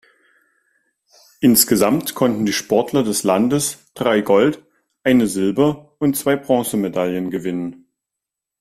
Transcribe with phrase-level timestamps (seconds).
[1.41, 4.65] Insgesamt konnten die Sportler des Landes drei Gold-,
[5.03, 7.85] eine Silber- und zwei Bronzemedaille gewinnen.